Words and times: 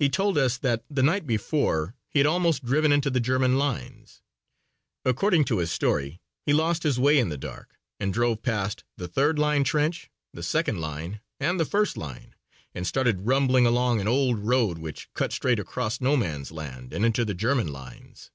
He 0.00 0.08
told 0.08 0.36
us 0.38 0.58
that 0.58 0.82
the 0.90 1.04
night 1.04 1.24
before 1.24 1.94
he 2.08 2.18
had 2.18 2.26
almost 2.26 2.64
driven 2.64 2.90
into 2.90 3.10
the 3.10 3.20
German 3.20 3.58
lines. 3.58 4.20
According 5.04 5.44
to 5.44 5.58
his 5.58 5.70
story, 5.70 6.20
he 6.44 6.52
lost 6.52 6.82
his 6.82 6.98
way 6.98 7.16
in 7.16 7.28
the 7.28 7.38
dark 7.38 7.78
and 8.00 8.12
drove 8.12 8.42
past 8.42 8.82
the 8.96 9.06
third 9.06 9.38
line 9.38 9.62
trench, 9.62 10.10
the 10.34 10.42
second 10.42 10.80
line 10.80 11.20
and 11.38 11.60
the 11.60 11.64
first 11.64 11.96
line 11.96 12.34
and 12.74 12.88
started 12.88 13.28
rumbling 13.28 13.64
along 13.64 14.00
an 14.00 14.08
old 14.08 14.40
road 14.40 14.78
which 14.78 15.08
cut 15.14 15.32
straight 15.32 15.60
across 15.60 16.00
No 16.00 16.16
Man's 16.16 16.50
Land 16.50 16.92
and 16.92 17.04
into 17.04 17.24
the 17.24 17.32
German 17.32 17.68
lines. 17.68 18.32